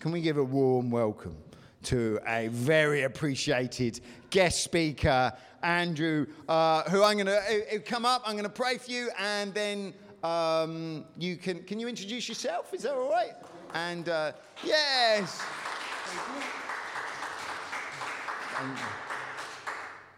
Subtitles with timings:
[0.00, 1.36] Can we give a warm welcome
[1.82, 5.30] to a very appreciated guest speaker,
[5.62, 9.52] Andrew, uh, who I'm going to come up, I'm going to pray for you, and
[9.52, 9.92] then
[10.22, 12.72] um, you can, can you introduce yourself?
[12.72, 13.34] Is that all right?
[13.74, 14.32] And uh,
[14.64, 15.42] yes.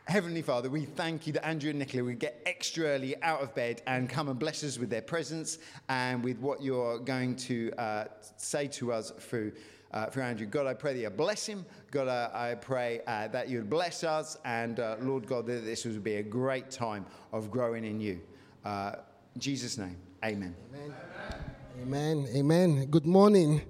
[0.06, 3.54] Heavenly Father, we thank you that Andrew and Nicola would get extra early out of
[3.54, 5.58] bed and come and bless us with their presence
[5.88, 8.04] and with what you're going to uh,
[8.36, 9.52] say to us through,
[9.92, 10.46] uh, through Andrew.
[10.46, 11.64] God, I pray that you bless him.
[11.92, 14.36] God, I, I pray uh, that you bless us.
[14.44, 18.20] And uh, Lord God, that this would be a great time of growing in you.
[18.64, 18.96] Uh,
[19.36, 20.54] in Jesus' name, amen.
[20.74, 20.94] Amen.
[21.80, 22.28] Amen.
[22.34, 22.86] Amen.
[22.86, 23.62] Good morning.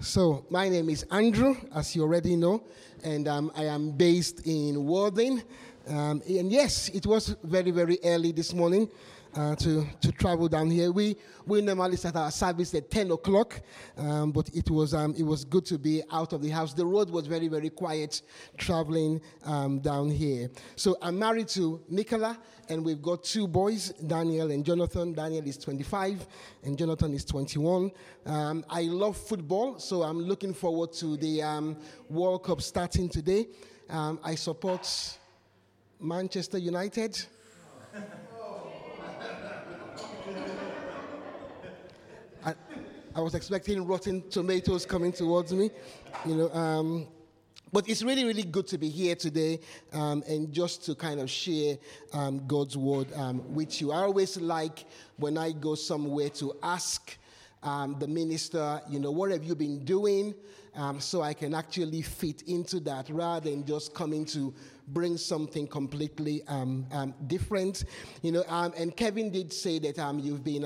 [0.00, 2.62] So, my name is Andrew, as you already know,
[3.02, 5.42] and um, I am based in Worthing.
[5.88, 8.88] Um, and yes, it was very, very early this morning
[9.38, 10.90] uh, to, to travel down here.
[10.90, 11.16] We,
[11.46, 13.60] we normally start our service at 10 o'clock,
[13.96, 16.74] um, but it was, um, it was good to be out of the house.
[16.74, 18.22] The road was very, very quiet
[18.56, 20.50] traveling um, down here.
[20.74, 22.36] So I'm married to Nicola,
[22.68, 25.12] and we've got two boys, Daniel and Jonathan.
[25.12, 26.26] Daniel is 25,
[26.64, 27.92] and Jonathan is 21.
[28.26, 31.76] Um, I love football, so I'm looking forward to the um,
[32.10, 33.46] World Cup starting today.
[33.88, 35.16] Um, I support
[36.00, 37.24] Manchester United.
[42.44, 42.54] I,
[43.14, 45.70] I was expecting rotten tomatoes coming towards me,
[46.24, 46.50] you know.
[46.52, 47.06] Um,
[47.72, 49.60] but it's really, really good to be here today
[49.92, 51.76] um, and just to kind of share
[52.14, 53.92] um, God's word um, with you.
[53.92, 54.84] I always like
[55.16, 57.16] when I go somewhere to ask
[57.62, 60.34] um, the minister, you know, what have you been doing?
[60.74, 64.54] Um, so I can actually fit into that rather than just coming to
[64.88, 66.86] bring something completely um,
[67.26, 67.84] different.
[68.22, 70.64] You know, and Kevin did say that you've been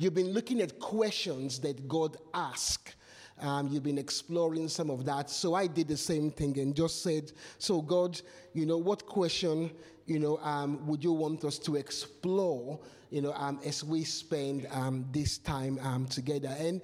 [0.00, 2.94] You've been looking at questions that God asked.
[3.40, 5.28] Um, you've been exploring some of that.
[5.28, 8.20] So I did the same thing and just said, So, God,
[8.52, 9.72] you know, what question,
[10.06, 12.78] you know, um, would you want us to explore,
[13.10, 16.54] you know, um, as we spend um, this time um, together?
[16.60, 16.80] And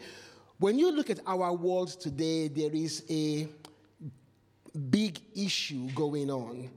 [0.58, 3.46] when you look at our world today, there is a
[4.90, 6.68] big issue going on.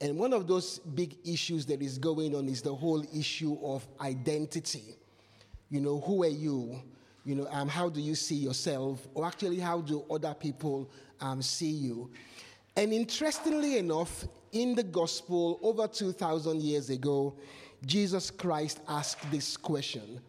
[0.00, 3.84] And one of those big issues that is going on is the whole issue of
[4.00, 4.96] identity
[5.72, 6.82] you know, who are you?
[7.24, 9.08] You know, um, how do you see yourself?
[9.14, 12.10] Or actually, how do other people um, see you?
[12.76, 17.34] And interestingly enough, in the gospel over 2,000 years ago,
[17.86, 20.20] Jesus Christ asked this question.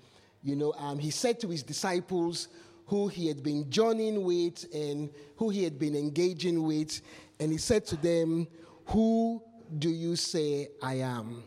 [0.43, 2.47] You know, um, he said to his disciples
[2.85, 7.01] who he had been joining with and who he had been engaging with,
[7.41, 8.47] and he said to them,
[8.87, 9.43] Who
[9.77, 11.43] do you say I am?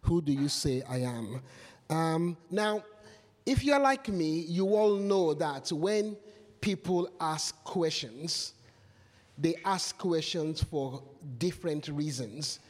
[0.00, 1.42] Who do you say I am?
[1.92, 2.82] Um, now,
[3.44, 6.16] if you're like me, you all know that when
[6.60, 8.54] people ask questions,
[9.36, 11.02] they ask questions for
[11.38, 12.60] different reasons.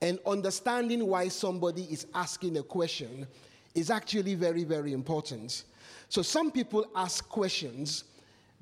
[0.00, 3.26] And understanding why somebody is asking a question
[3.74, 5.64] is actually very, very important.
[6.08, 8.04] So, some people ask questions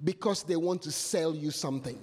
[0.04, 2.00] because they want to sell you something.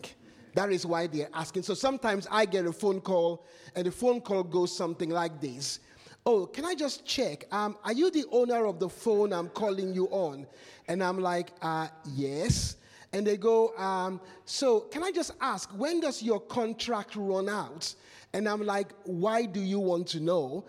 [0.53, 1.64] That is why they're asking.
[1.64, 3.46] So, sometimes I get a phone call,
[3.76, 5.80] and the phone call goes something like this
[6.28, 7.46] Oh, can I just check?
[7.52, 10.47] Um, are you the owner of the phone I'm calling you on?
[10.88, 12.78] And I'm like, uh, Yes.
[13.13, 17.94] And they go, um, So can I just ask, when does your contract run out?
[18.34, 20.66] And I'm like, Why do you want to know?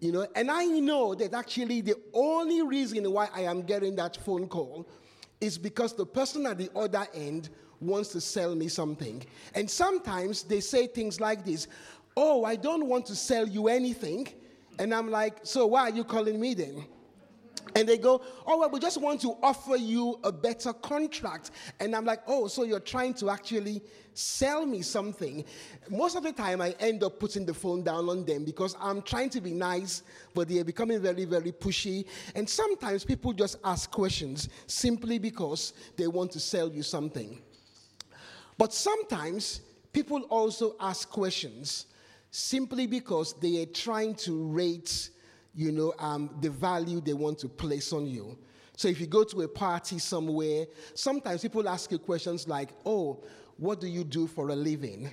[0.00, 4.16] You know, and I know that actually the only reason why I am getting that
[4.16, 4.88] phone call
[5.40, 7.48] is because the person at the other end
[7.80, 9.24] wants to sell me something.
[9.54, 11.68] And sometimes they say things like this
[12.16, 14.26] Oh, I don't want to sell you anything.
[14.78, 16.84] And I'm like, so why are you calling me then?
[17.74, 21.50] And they go, oh, well, we just want to offer you a better contract.
[21.80, 23.82] And I'm like, oh, so you're trying to actually
[24.14, 25.44] sell me something.
[25.90, 29.02] Most of the time, I end up putting the phone down on them because I'm
[29.02, 30.04] trying to be nice,
[30.34, 32.06] but they're becoming very, very pushy.
[32.34, 37.38] And sometimes people just ask questions simply because they want to sell you something.
[38.56, 39.60] But sometimes
[39.92, 41.86] people also ask questions
[42.36, 45.08] simply because they are trying to rate,
[45.54, 48.36] you know, um, the value they want to place on you.
[48.76, 53.24] So if you go to a party somewhere, sometimes people ask you questions like, oh,
[53.56, 55.10] what do you do for a living?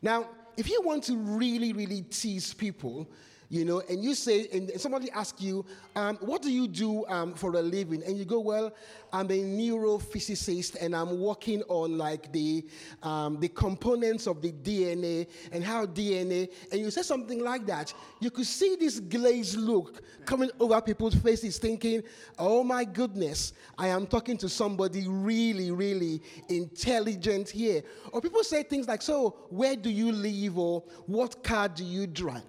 [0.00, 3.10] Now, if you want to really, really tease people,
[3.50, 5.66] you know, and you say, and somebody asks you,
[5.96, 8.00] um, what do you do um, for a living?
[8.04, 8.72] And you go, well,
[9.12, 12.64] I'm a neurophysicist and I'm working on like the,
[13.02, 17.92] um, the components of the DNA and how DNA, and you say something like that,
[18.20, 22.04] you could see this glazed look coming over people's faces thinking,
[22.38, 27.82] oh my goodness, I am talking to somebody really, really intelligent here.
[28.12, 32.06] Or people say things like, so where do you live or what car do you
[32.06, 32.42] drive?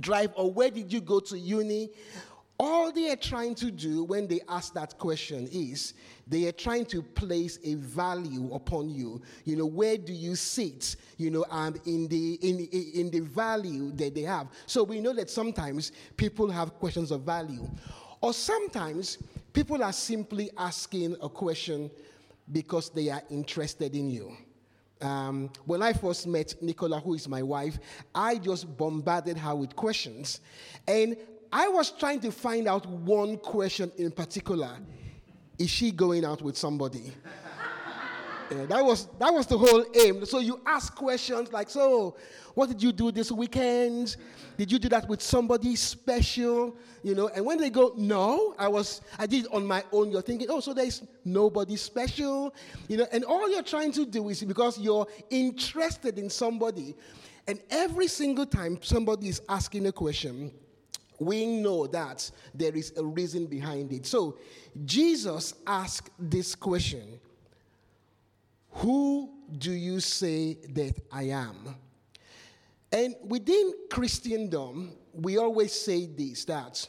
[0.00, 1.90] Drive or where did you go to uni?
[2.58, 5.92] All they are trying to do when they ask that question is
[6.26, 9.20] they are trying to place a value upon you.
[9.44, 10.96] You know, where do you sit?
[11.18, 14.48] You know, and in the in in the value that they have.
[14.64, 17.68] So we know that sometimes people have questions of value,
[18.22, 19.18] or sometimes
[19.52, 21.90] people are simply asking a question
[22.52, 24.34] because they are interested in you.
[25.00, 27.78] Um, when I first met Nicola, who is my wife,
[28.14, 30.40] I just bombarded her with questions.
[30.88, 31.16] And
[31.52, 34.76] I was trying to find out one question in particular
[35.58, 37.12] Is she going out with somebody?
[38.50, 40.24] Yeah, that was that was the whole aim.
[40.24, 42.16] So you ask questions like, so
[42.54, 44.16] what did you do this weekend?
[44.56, 46.76] Did you do that with somebody special?
[47.02, 50.12] You know, and when they go, no, I was I did it on my own,
[50.12, 52.54] you're thinking, oh, so there's nobody special,
[52.88, 56.94] you know, and all you're trying to do is because you're interested in somebody.
[57.48, 60.52] And every single time somebody is asking a question,
[61.18, 64.06] we know that there is a reason behind it.
[64.06, 64.38] So
[64.84, 67.20] Jesus asked this question
[68.76, 71.74] who do you say that I am?
[72.92, 76.86] And within Christendom, we always say this that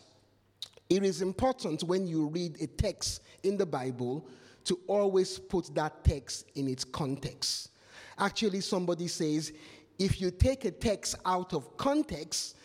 [0.90, 4.28] it is important when you read a text in the Bible
[4.66, 7.72] to always put that text in its context.
[8.20, 9.54] Actually, somebody says
[9.98, 12.58] if you take a text out of context,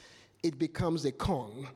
[0.43, 1.69] it becomes a con.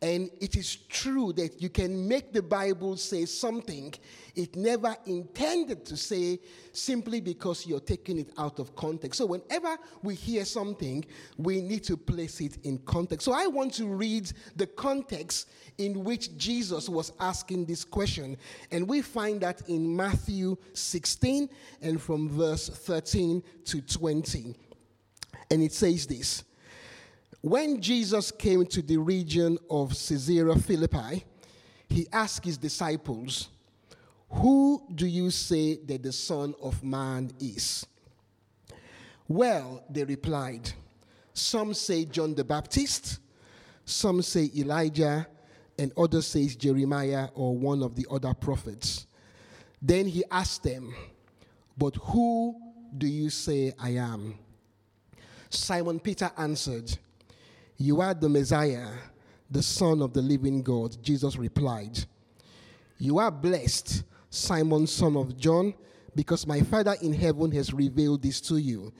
[0.00, 3.94] And it is true that you can make the Bible say something
[4.38, 6.38] it never intended to say
[6.70, 9.18] simply because you're taking it out of context.
[9.18, 11.04] So, whenever we hear something,
[11.36, 13.24] we need to place it in context.
[13.24, 18.36] So, I want to read the context in which Jesus was asking this question.
[18.70, 21.48] And we find that in Matthew 16
[21.82, 24.54] and from verse 13 to 20.
[25.50, 26.44] And it says this
[27.40, 31.24] when Jesus came to the region of Caesarea Philippi,
[31.88, 33.48] he asked his disciples,
[34.30, 37.86] Who do you say that the Son of Man is?
[39.26, 40.72] Well, they replied,
[41.32, 43.20] Some say John the Baptist,
[43.84, 45.26] some say Elijah,
[45.78, 49.06] and others say Jeremiah or one of the other prophets.
[49.80, 50.94] Then he asked them,
[51.76, 52.56] But who
[52.96, 54.38] do you say I am?
[55.50, 56.98] Simon Peter answered,
[57.78, 58.88] you are the Messiah,
[59.48, 60.96] the Son of the living God.
[61.00, 62.04] Jesus replied,
[62.98, 65.72] You are blessed, Simon, son of John,
[66.14, 68.92] because my Father in heaven has revealed this to you.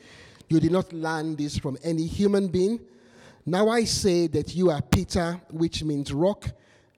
[0.49, 2.81] You did not learn this from any human being.
[3.45, 6.49] Now I say that you are Peter, which means rock,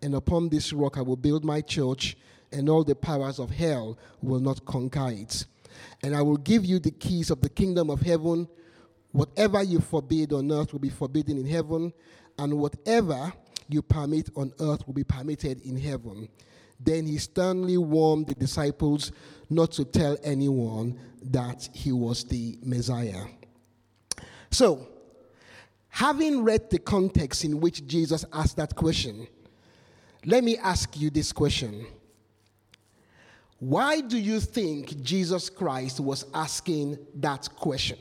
[0.03, 2.17] and upon this rock I will build my church,
[2.53, 5.47] and all the powers of hell will not conquer it.
[6.03, 8.49] And I will give you the keys of the kingdom of heaven.
[9.13, 11.93] Whatever you forbid on earth will be forbidden in heaven,
[12.39, 13.33] and whatever
[13.69, 16.29] you permit on earth will be permitted in heaven.
[16.79, 19.13] Then he sternly warned the disciples
[19.51, 23.25] not to tell anyone that he was the Messiah.
[24.51, 24.89] So,
[25.89, 29.27] having read the context in which Jesus asked that question,
[30.25, 31.87] let me ask you this question.
[33.59, 37.99] Why do you think Jesus Christ was asking that question?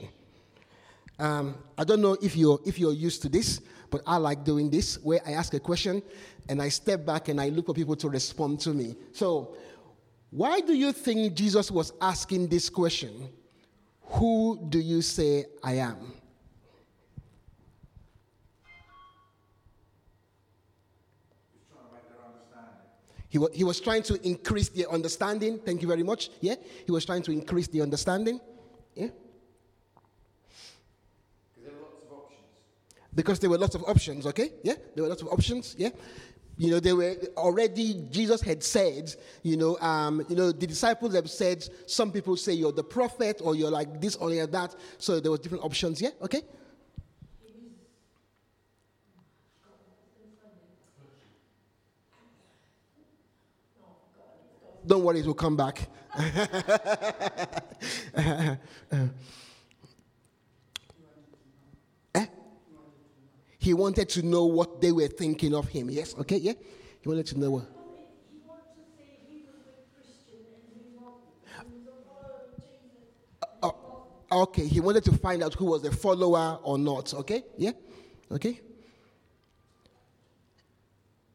[1.19, 4.69] Um, I don't know if you're, if you're used to this, but I like doing
[4.69, 6.01] this where I ask a question
[6.47, 8.95] and I step back and I look for people to respond to me.
[9.11, 9.55] So,
[10.31, 13.29] why do you think Jesus was asking this question?
[14.01, 16.13] Who do you say I am?
[23.27, 25.59] He, was, he was trying to increase their understanding.
[25.59, 26.31] Thank you very much.
[26.41, 26.55] Yeah?
[26.85, 28.39] He was trying to increase the understanding.
[28.95, 29.09] Yeah?
[33.13, 34.51] Because there were lots of options, okay?
[34.63, 35.89] Yeah, there were lots of options, yeah?
[36.57, 41.15] You know, they were already, Jesus had said, you know, um, you know, the disciples
[41.15, 44.75] have said, some people say you're the prophet or you're like this or you're that.
[44.97, 46.09] So there were different options, yeah?
[46.21, 46.41] Okay?
[54.85, 55.87] Don't worry, it will come back.
[63.59, 65.89] He wanted to know what they were thinking of him.
[65.89, 66.53] Yes, okay, yeah?
[67.01, 67.67] He wanted to know what.
[73.61, 73.71] Uh,
[74.43, 77.13] okay, he wanted to find out who was the follower or not.
[77.13, 77.71] Okay, yeah,
[78.31, 78.61] okay.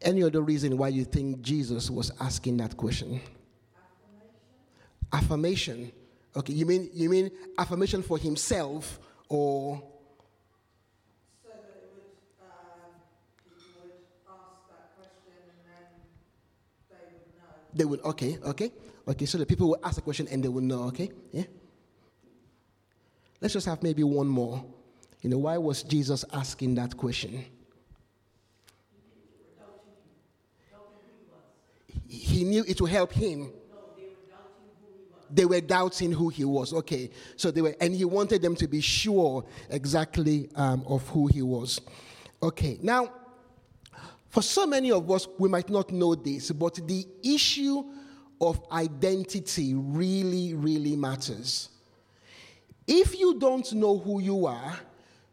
[0.01, 3.21] Any other reason why you think Jesus was asking that question?
[5.11, 5.85] Affirmation.
[5.85, 5.91] affirmation.
[6.35, 9.81] Okay, you mean you mean affirmation for himself or?
[11.41, 12.11] So that it would,
[12.43, 12.91] um,
[13.81, 13.93] would
[14.29, 15.87] ask that question and then
[16.89, 17.64] they would know.
[17.75, 18.39] They will, Okay.
[18.43, 18.71] Okay.
[19.07, 19.25] Okay.
[19.25, 20.83] So the people will ask a question and they will know.
[20.85, 21.11] Okay.
[21.31, 21.43] Yeah.
[23.41, 24.65] Let's just have maybe one more.
[25.21, 27.45] You know, why was Jesus asking that question?
[32.07, 33.51] He knew it would help him
[35.35, 36.73] they were doubting who he was.
[36.73, 41.27] Okay, so they were, and he wanted them to be sure exactly um, of who
[41.27, 41.81] he was.
[42.41, 43.11] Okay, now,
[44.35, 47.85] for so many of us, we might not know this, but the issue
[48.41, 51.69] of identity really, really matters.
[52.85, 54.77] If you don't know who you are,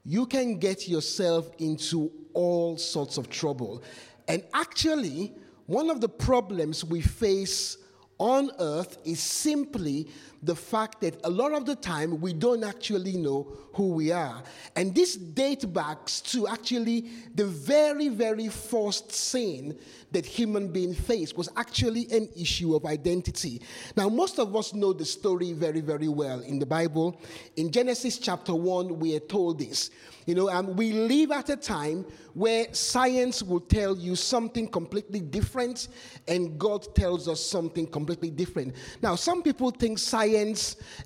[0.05, 3.83] you can get yourself into all sorts of trouble.
[4.29, 5.33] And actually,
[5.67, 7.79] one of the problems we face
[8.19, 10.07] on earth is simply
[10.43, 14.43] the fact that a lot of the time we don't actually know who we are.
[14.75, 19.79] And this dates back to actually the very, very first sin
[20.11, 23.63] that human being faced was actually an issue of identity.
[23.97, 27.21] Now, most of us know the story very, very well in the Bible.
[27.57, 29.91] In Genesis chapter 1, we are told this.
[30.27, 35.21] You know, um, we live at a time where science will tell you something completely
[35.21, 35.89] different,
[36.29, 38.75] and God tells us something completely different.
[39.03, 40.32] Now, some people think science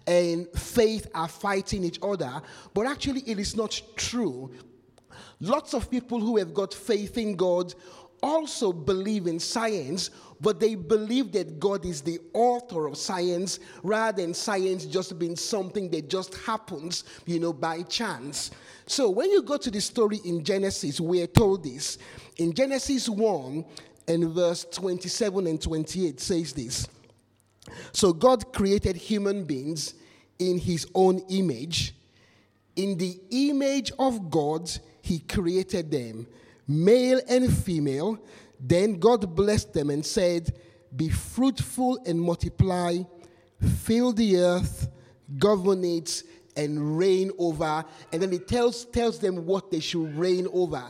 [0.07, 2.41] and faith are fighting each other,
[2.75, 4.51] but actually, it is not true.
[5.41, 7.75] Lots of people who have got faith in God
[8.23, 14.23] also believe in science, but they believe that God is the author of science rather
[14.23, 18.51] than science just being something that just happens, you know, by chance.
[18.87, 21.99] So when you go to the story in Genesis, we are told this.
[22.39, 23.65] In Genesis 1
[24.09, 26.89] and verse 27 and 28 says this.
[27.93, 29.95] So God created human beings
[30.39, 31.95] in his own image.
[32.77, 34.71] In the image of God,
[35.03, 36.27] he created them,
[36.69, 38.19] male and female.
[38.61, 40.53] Then God blessed them and said,
[40.95, 42.99] Be fruitful and multiply,
[43.79, 44.89] fill the earth,
[45.39, 46.23] govern it,
[46.57, 47.85] and reign over.
[48.13, 50.85] And then he tells, tells them what they should reign over.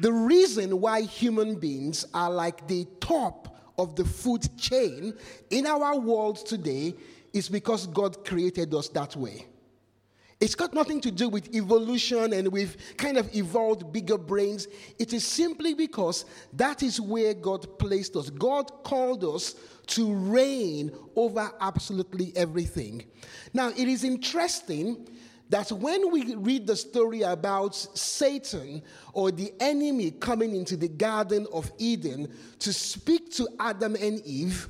[0.00, 3.43] The reason why human beings are like the top
[3.78, 5.14] of the food chain
[5.50, 6.94] in our world today
[7.32, 9.46] is because God created us that way.
[10.40, 14.68] It's got nothing to do with evolution and we've kind of evolved bigger brains.
[14.98, 18.30] It is simply because that is where God placed us.
[18.30, 19.54] God called us
[19.86, 23.04] to reign over absolutely everything.
[23.52, 25.08] Now, it is interesting
[25.50, 28.82] that when we read the story about Satan
[29.12, 34.68] or the enemy coming into the Garden of Eden to speak to Adam and Eve,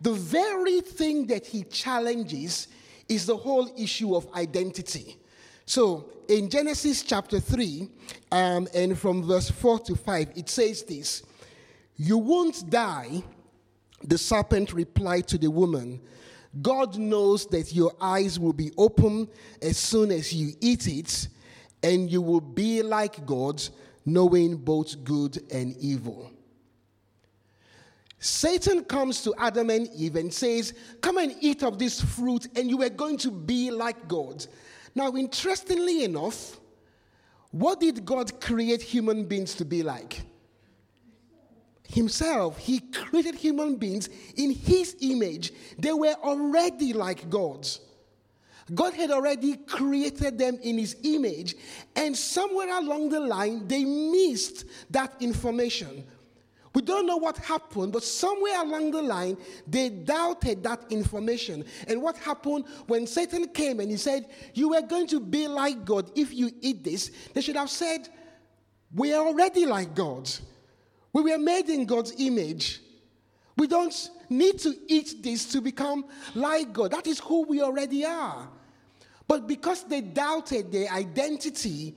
[0.00, 2.68] the very thing that he challenges
[3.08, 5.16] is the whole issue of identity.
[5.66, 7.88] So in Genesis chapter 3,
[8.32, 11.22] um, and from verse 4 to 5, it says this
[11.96, 13.22] You won't die,
[14.02, 16.00] the serpent replied to the woman.
[16.60, 19.28] God knows that your eyes will be open
[19.62, 21.28] as soon as you eat it,
[21.82, 23.62] and you will be like God,
[24.04, 26.30] knowing both good and evil.
[28.18, 32.68] Satan comes to Adam and Eve and says, Come and eat of this fruit, and
[32.68, 34.44] you are going to be like God.
[34.94, 36.58] Now, interestingly enough,
[37.50, 40.22] what did God create human beings to be like?
[41.90, 42.58] Himself.
[42.58, 45.52] He created human beings in His image.
[45.78, 47.80] They were already like gods.
[48.72, 51.56] God had already created them in His image,
[51.96, 56.04] and somewhere along the line, they missed that information.
[56.72, 61.64] We don't know what happened, but somewhere along the line, they doubted that information.
[61.88, 65.84] And what happened when Satan came and he said, You are going to be like
[65.84, 67.10] God if you eat this?
[67.34, 68.08] They should have said,
[68.94, 70.30] We are already like God.
[71.12, 72.80] We were made in God's image.
[73.56, 76.92] We don't need to eat this to become like God.
[76.92, 78.48] That is who we already are.
[79.26, 81.96] But because they doubted their identity,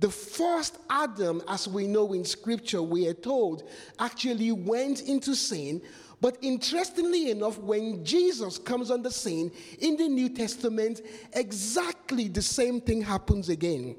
[0.00, 5.80] the first Adam, as we know in scripture, we are told, actually went into sin.
[6.20, 11.02] But interestingly enough, when Jesus comes on the scene in the New Testament,
[11.32, 13.96] exactly the same thing happens again.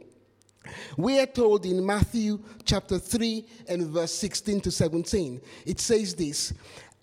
[0.97, 6.53] We are told in Matthew chapter 3 and verse 16 to 17, it says this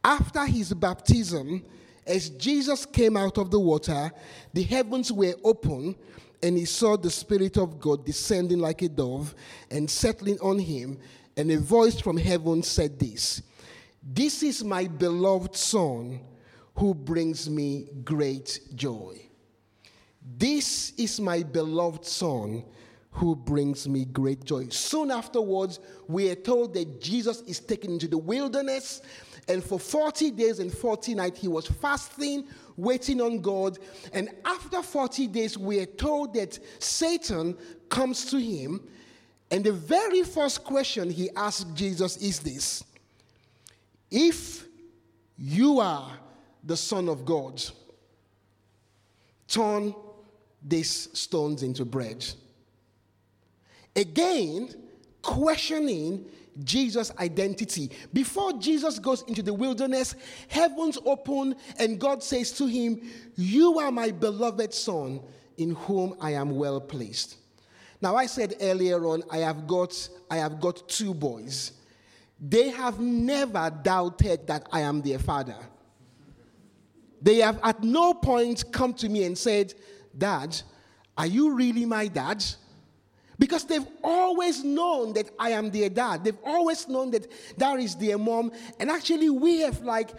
[0.02, 1.64] After his baptism,
[2.06, 4.10] as Jesus came out of the water,
[4.52, 5.94] the heavens were open,
[6.42, 9.34] and he saw the Spirit of God descending like a dove
[9.70, 10.98] and settling on him.
[11.36, 13.42] And a voice from heaven said, This,
[14.02, 16.20] this is my beloved Son
[16.74, 19.20] who brings me great joy.
[20.36, 22.64] This is my beloved Son
[23.12, 24.68] who brings me great joy.
[24.68, 29.02] Soon afterwards, we are told that Jesus is taken into the wilderness,
[29.48, 32.44] and for 40 days and 40 nights, he was fasting,
[32.76, 33.78] waiting on God.
[34.12, 37.56] And after 40 days, we are told that Satan
[37.88, 38.80] comes to him,
[39.50, 42.84] and the very first question he asks Jesus is this
[44.10, 44.66] If
[45.36, 46.12] you are
[46.62, 47.60] the Son of God,
[49.48, 49.94] turn
[50.62, 52.24] these stones into bread.
[54.00, 54.74] Again,
[55.20, 56.24] questioning
[56.64, 57.90] Jesus' identity.
[58.14, 60.14] Before Jesus goes into the wilderness,
[60.48, 63.02] heavens open and God says to him,
[63.36, 65.20] You are my beloved Son,
[65.58, 67.36] in whom I am well pleased.
[68.00, 71.72] Now, I said earlier on, I have got, I have got two boys.
[72.40, 75.56] They have never doubted that I am their father.
[77.20, 79.74] They have at no point come to me and said,
[80.16, 80.58] Dad,
[81.18, 82.42] are you really my dad?
[83.40, 86.24] Because they've always known that I am their dad.
[86.24, 88.52] They've always known that that is their mom.
[88.78, 90.10] And actually, we have like,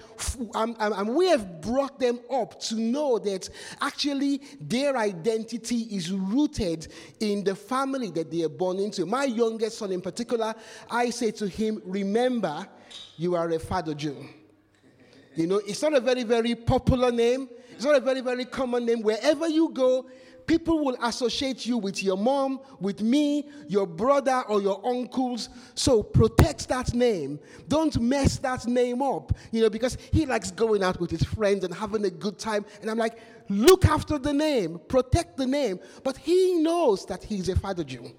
[0.56, 0.76] um,
[1.16, 3.48] we have brought them up to know that
[3.80, 9.06] actually their identity is rooted in the family that they are born into.
[9.06, 10.56] My youngest son, in particular,
[10.90, 12.68] I say to him, "Remember,
[13.18, 14.16] you are a Fadoju."
[15.36, 17.50] You know, it's not a very, very popular name.
[17.76, 19.04] It's not a very, very common name.
[19.04, 20.08] Wherever you go,
[20.52, 25.48] people will associate you with your mom, with me, your brother, or your uncles.
[25.76, 27.40] So protect that name.
[27.70, 31.64] Don't mess that name up, you know, because he likes going out with his friends
[31.64, 32.66] and having a good time.
[32.82, 33.18] And I'm like,
[33.48, 35.80] look after the name, protect the name.
[36.04, 38.14] But he knows that he's a Fadoju.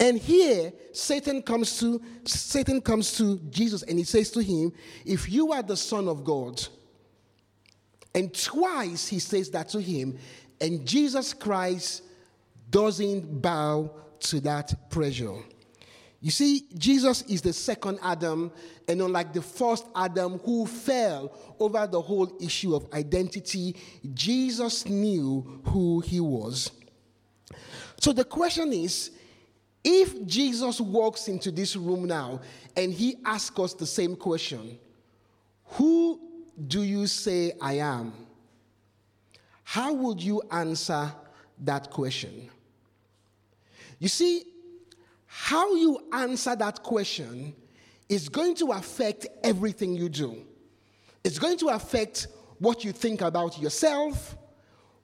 [0.00, 4.72] And here Satan comes to Satan comes to Jesus and he says to him,
[5.04, 6.66] "If you are the son of God."
[8.14, 10.16] And twice he says that to him,
[10.60, 12.02] and Jesus Christ
[12.70, 15.36] doesn't bow to that pressure.
[16.20, 18.50] You see, Jesus is the second Adam,
[18.88, 23.76] and unlike the first Adam who fell over the whole issue of identity,
[24.14, 26.70] Jesus knew who he was.
[28.00, 29.12] So the question is
[29.84, 32.40] if Jesus walks into this room now
[32.76, 34.78] and he asks us the same question,
[35.64, 36.20] who
[36.66, 38.25] do you say I am?
[39.68, 41.12] How would you answer
[41.64, 42.48] that question?
[43.98, 44.44] You see,
[45.26, 47.52] how you answer that question
[48.08, 50.36] is going to affect everything you do.
[51.24, 52.28] It's going to affect
[52.60, 54.36] what you think about yourself,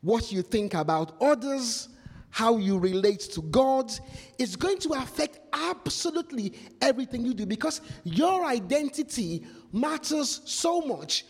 [0.01, 1.89] what you think about others,
[2.31, 3.93] how you relate to God.
[4.39, 11.25] It's going to affect absolutely everything you do because your identity matters so much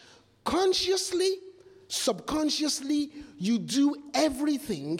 [0.44, 1.38] consciously
[1.92, 4.98] subconsciously, you do everything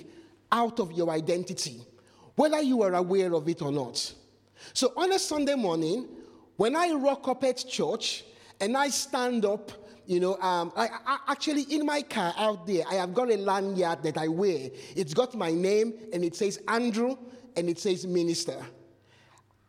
[0.51, 1.81] out of your identity,
[2.35, 4.13] whether you are aware of it or not.
[4.75, 6.07] So on a Sunday morning,
[6.57, 8.25] when I rock up at church
[8.61, 9.73] and I stand up,
[10.05, 13.37] you know, um, I, I, actually in my car out there, I have got a
[13.37, 14.69] lanyard that I wear.
[14.95, 17.17] It's got my name and it says Andrew
[17.57, 18.63] and it says minister.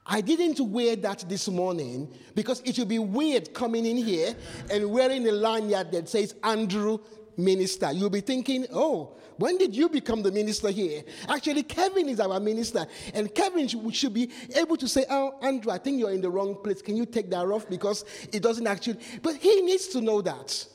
[0.05, 4.35] I didn't wear that this morning because it would be weird coming in here
[4.69, 6.99] and wearing a lanyard that says Andrew
[7.37, 7.91] Minister.
[7.91, 11.03] You'll be thinking, oh, when did you become the minister here?
[11.27, 15.77] Actually, Kevin is our minister, and Kevin should, be able to say, oh, Andrew, I
[15.77, 16.81] think you're in the wrong place.
[16.81, 17.67] Can you take that off?
[17.69, 20.67] Because it doesn't actually, but he needs to know that.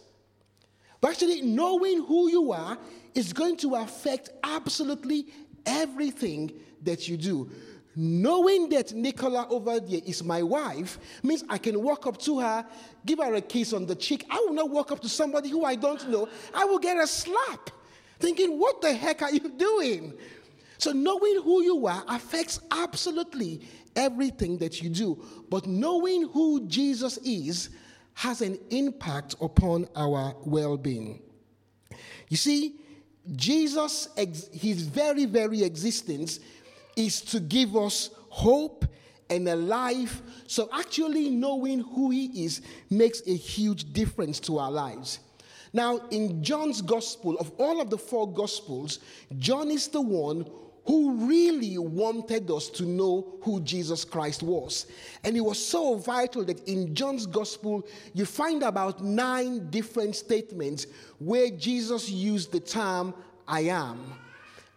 [1.00, 2.78] But actually, knowing who you are
[3.14, 5.26] is going to affect absolutely
[5.64, 7.50] everything that you do.
[8.00, 12.64] Knowing that Nicola over there is my wife means I can walk up to her,
[13.04, 14.24] give her a kiss on the cheek.
[14.30, 16.28] I will not walk up to somebody who I don't know.
[16.54, 17.70] I will get a slap,
[18.20, 20.14] thinking, What the heck are you doing?
[20.78, 23.62] So, knowing who you are affects absolutely
[23.96, 25.20] everything that you do.
[25.50, 27.70] But knowing who Jesus is
[28.14, 31.20] has an impact upon our well being.
[32.28, 32.76] You see,
[33.34, 34.08] Jesus,
[34.52, 36.38] his very, very existence
[36.98, 38.84] is to give us hope
[39.30, 40.20] and a life.
[40.46, 45.20] So, actually, knowing who He is makes a huge difference to our lives.
[45.72, 49.00] Now, in John's gospel, of all of the four gospels,
[49.38, 50.46] John is the one
[50.86, 54.86] who really wanted us to know who Jesus Christ was.
[55.22, 60.86] And it was so vital that in John's gospel, you find about nine different statements
[61.18, 63.12] where Jesus used the term
[63.46, 64.14] I am.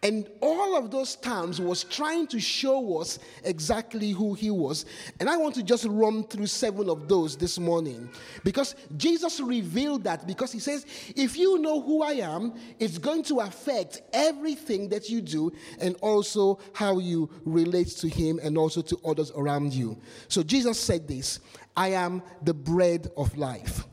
[0.04, 4.84] And all of those times was trying to show us exactly who he was.
[5.20, 8.10] And I want to just run through seven of those this morning.
[8.42, 13.22] Because Jesus revealed that because he says, if you know who I am, it's going
[13.24, 18.82] to affect everything that you do and also how you relate to him and also
[18.82, 19.96] to others around you.
[20.26, 21.38] So Jesus said this
[21.76, 23.84] I am the bread of life.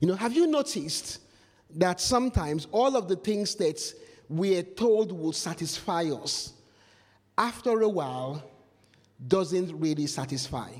[0.00, 1.20] You know, have you noticed
[1.74, 3.82] that sometimes all of the things that
[4.28, 6.52] we are told will satisfy us,
[7.38, 8.42] after a while,
[9.28, 10.70] doesn't really satisfy.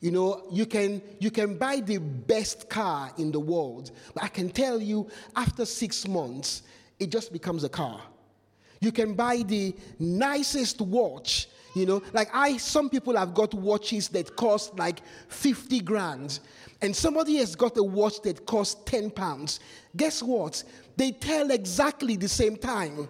[0.00, 4.28] You know, you can, you can buy the best car in the world, but I
[4.28, 6.62] can tell you, after six months,
[7.00, 8.00] it just becomes a car.
[8.80, 14.08] You can buy the nicest watch, you know, like I, some people have got watches
[14.10, 16.38] that cost like 50 grand,
[16.80, 19.58] and somebody has got a watch that costs 10 pounds.
[19.96, 20.62] Guess what?
[20.98, 23.08] They tell exactly the same time.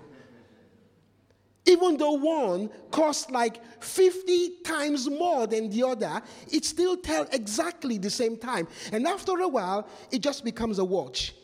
[1.64, 6.20] Even though one costs like 50 times more than the other,
[6.52, 8.68] it still tells exactly the same time.
[8.92, 11.34] And after a while, it just becomes a watch.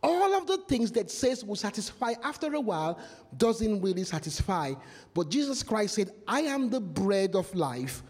[0.00, 3.00] All of the things that says will satisfy after a while
[3.36, 4.74] doesn't really satisfy.
[5.14, 8.04] But Jesus Christ said, I am the bread of life.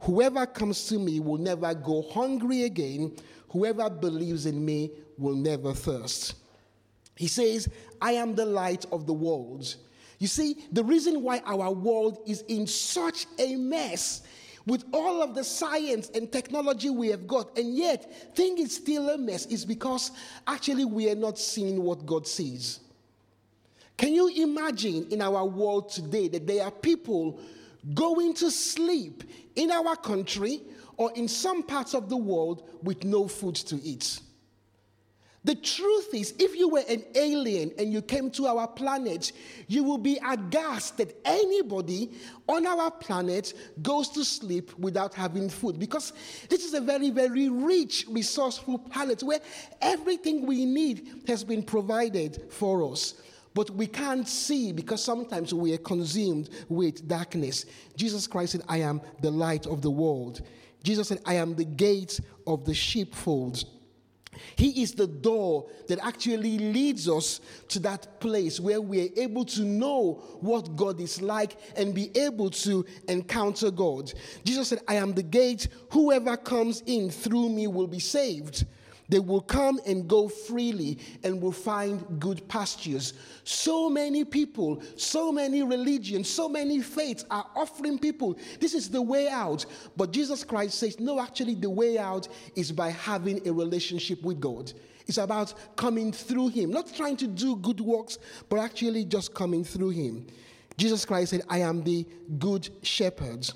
[0.00, 3.16] Whoever comes to me will never go hungry again.
[3.48, 6.34] Whoever believes in me will never thirst.
[7.20, 7.68] He says,
[8.00, 9.76] I am the light of the world.
[10.20, 14.22] You see, the reason why our world is in such a mess
[14.64, 19.10] with all of the science and technology we have got, and yet think it's still
[19.10, 20.12] a mess, is because
[20.46, 22.80] actually we are not seeing what God sees.
[23.98, 27.38] Can you imagine in our world today that there are people
[27.92, 29.24] going to sleep
[29.56, 30.62] in our country
[30.96, 34.20] or in some parts of the world with no food to eat?
[35.42, 39.32] The truth is, if you were an alien and you came to our planet,
[39.68, 42.10] you will be aghast that anybody
[42.46, 45.78] on our planet goes to sleep without having food.
[45.78, 46.12] Because
[46.50, 49.40] this is a very, very rich, resourceful planet where
[49.80, 53.14] everything we need has been provided for us.
[53.54, 57.64] But we can't see because sometimes we are consumed with darkness.
[57.96, 60.42] Jesus Christ said, I am the light of the world.
[60.84, 63.64] Jesus said, I am the gate of the sheepfold.
[64.56, 69.44] He is the door that actually leads us to that place where we are able
[69.46, 74.12] to know what God is like and be able to encounter God.
[74.44, 75.68] Jesus said, I am the gate.
[75.90, 78.66] Whoever comes in through me will be saved.
[79.10, 83.12] They will come and go freely and will find good pastures.
[83.44, 89.02] So many people, so many religions, so many faiths are offering people this is the
[89.02, 89.66] way out.
[89.96, 94.40] But Jesus Christ says, no, actually, the way out is by having a relationship with
[94.40, 94.72] God.
[95.06, 98.18] It's about coming through Him, not trying to do good works,
[98.48, 100.26] but actually just coming through Him.
[100.76, 102.06] Jesus Christ said, I am the
[102.38, 103.50] good shepherd.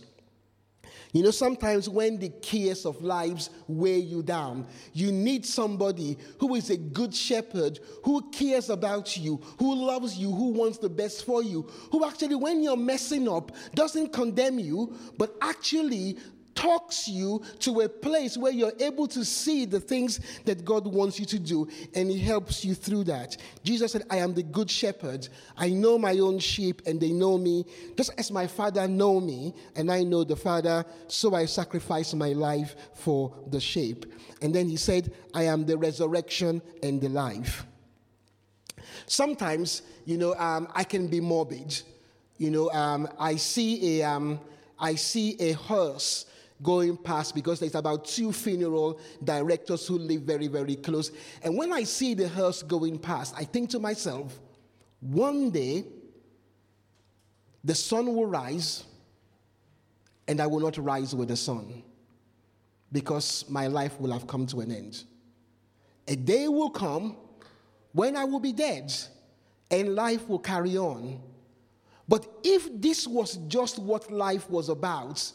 [1.14, 6.56] You know, sometimes when the cares of lives weigh you down, you need somebody who
[6.56, 11.24] is a good shepherd, who cares about you, who loves you, who wants the best
[11.24, 16.18] for you, who actually, when you're messing up, doesn't condemn you, but actually
[16.54, 21.18] talks you to a place where you're able to see the things that God wants
[21.18, 23.36] you to do, and He helps you through that.
[23.62, 25.28] Jesus said, I am the good shepherd.
[25.56, 27.64] I know my own sheep, and they know me,
[27.96, 32.32] just as my Father know me, and I know the Father, so I sacrifice my
[32.32, 34.06] life for the sheep.
[34.42, 37.66] And then He said, I am the resurrection and the life.
[39.06, 41.82] Sometimes, you know, um, I can be morbid.
[42.38, 44.40] You know, um, I see a, um,
[44.78, 46.26] I see a hearse
[46.62, 51.10] going past because there's about two funeral directors who live very, very close.
[51.42, 54.40] And when I see the hearse going past, I think to myself,
[55.00, 55.84] one day
[57.62, 58.84] the sun will rise
[60.26, 61.82] and I will not rise with the sun
[62.92, 65.04] because my life will have come to an end.
[66.06, 67.16] A day will come
[67.92, 68.92] when I will be dead
[69.70, 71.20] and life will carry on.
[72.06, 75.32] But if this was just what life was about,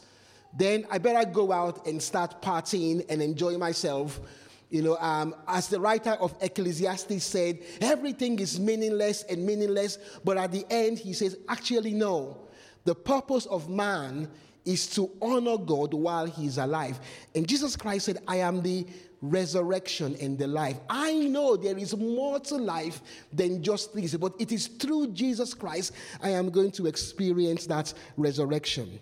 [0.56, 4.20] then I better go out and start partying and enjoy myself.
[4.68, 10.36] You know, um, as the writer of Ecclesiastes said, everything is meaningless and meaningless, but
[10.36, 12.48] at the end, he says, actually, no.
[12.84, 14.28] The purpose of man
[14.64, 17.00] is to honor God while he's alive.
[17.34, 18.86] And Jesus Christ said, I am the
[19.22, 20.78] resurrection, and the life.
[20.88, 25.52] I know there is more to life than just this, but it is through Jesus
[25.52, 28.98] Christ I am going to experience that resurrection.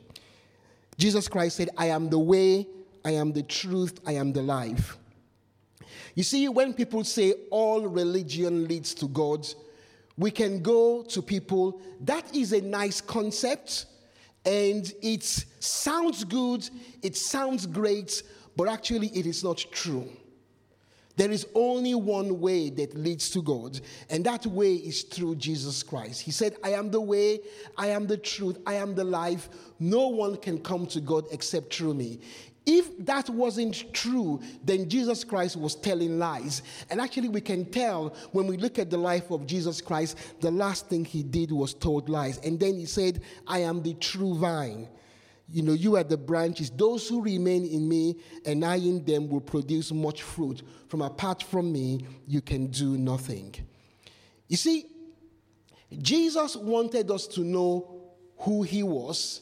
[0.99, 2.67] Jesus Christ said, I am the way,
[3.05, 4.99] I am the truth, I am the life.
[6.15, 9.47] You see, when people say all religion leads to God,
[10.17, 13.87] we can go to people, that is a nice concept,
[14.45, 16.69] and it sounds good,
[17.03, 18.25] it sounds great,
[18.57, 20.09] but actually it is not true.
[21.19, 25.83] There is only one way that leads to God, and that way is through Jesus
[25.83, 26.23] Christ.
[26.23, 27.41] He said, I am the way,
[27.77, 29.49] I am the truth, I am the life.
[29.81, 32.21] No one can come to God except through me.
[32.67, 36.63] If that wasn't true, then Jesus Christ was telling lies.
[36.89, 40.53] And actually, we can tell when we look at the life of Jesus Christ, the
[40.53, 42.39] last thing he did was told lies.
[42.45, 44.87] And then he said, I am the true vine.
[45.51, 46.71] You know, you are the branches.
[46.71, 50.63] Those who remain in me and I in them will produce much fruit.
[50.89, 53.55] From apart from me, you can do nothing.
[54.47, 54.87] You see,
[55.97, 58.03] Jesus wanted us to know
[58.39, 59.41] who he was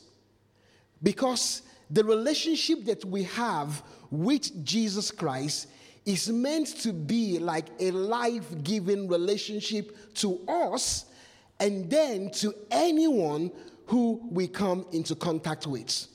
[1.02, 5.68] because the relationship that we have with Jesus Christ
[6.04, 11.06] is meant to be like a life giving relationship to us
[11.58, 13.50] and then to anyone
[13.86, 16.06] who we come into contact with.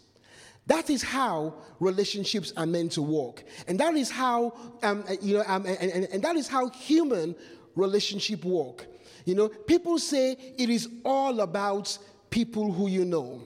[0.67, 3.43] That is how relationships are meant to work.
[3.67, 4.53] And that is how,
[4.84, 7.36] um, you know, um, and, and, and that is how human
[7.75, 8.86] relationship work.
[9.25, 11.97] You know, people say it is all about
[12.29, 13.41] people who you know.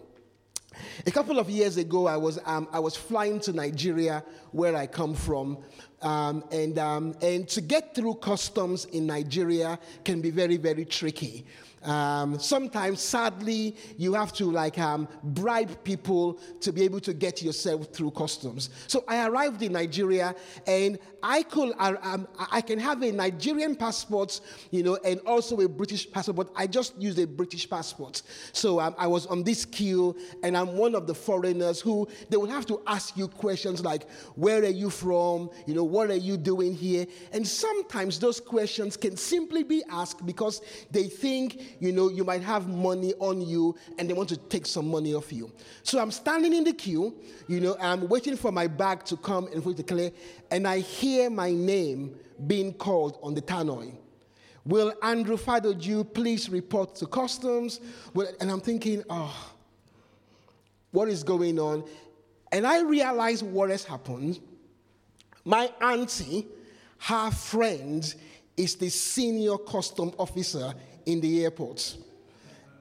[1.08, 4.88] A couple of years ago, I was, um, I was flying to Nigeria, where I
[4.88, 5.60] come from,
[6.02, 11.46] um, and, um, and to get through customs in Nigeria can be very, very tricky.
[11.86, 17.44] Um, sometimes, sadly, you have to like um, bribe people to be able to get
[17.44, 18.72] yourself through customs.
[18.88, 23.76] So I arrived in Nigeria, and I could uh, um, I can have a Nigerian
[23.76, 26.36] passport, you know, and also a British passport.
[26.36, 28.24] But I just used a British passport.
[28.52, 32.38] So um, I was on this queue, and I'm one of the foreigners who they
[32.38, 35.52] will have to ask you questions like, "Where are you from?
[35.68, 40.26] You know, what are you doing here?" And sometimes those questions can simply be asked
[40.26, 44.38] because they think you know, you might have money on you and they want to
[44.38, 45.52] take some money off you.
[45.84, 47.16] So I'm standing in the queue,
[47.48, 50.12] you know, I'm waiting for my bag to come and for it to clear,
[50.52, 52.16] and I hear my name
[52.48, 53.94] being called on the tannoy.
[54.66, 57.80] Will Andrew Fadoju please report to customs?
[58.40, 59.54] And I'm thinking, oh,
[60.92, 61.84] what is going on?
[62.52, 64.40] And I realize what has happened.
[65.46, 66.48] My auntie,
[66.98, 68.14] her friend,
[68.58, 70.74] is the senior custom officer
[71.06, 71.98] in the airport.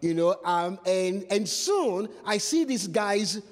[0.00, 3.42] You know, um, and, and soon I see these guys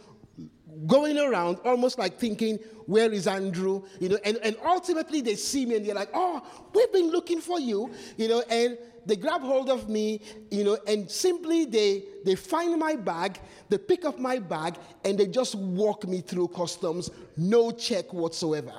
[0.87, 3.83] going around almost like thinking, where is Andrew?
[4.01, 6.42] You know, and, and ultimately they see me and they're like, oh,
[6.75, 10.20] we've been looking for you, you know, and they grab hold of me,
[10.51, 15.18] you know, and simply they they find my bag, they pick up my bag, and
[15.18, 18.75] they just walk me through customs, no check whatsoever.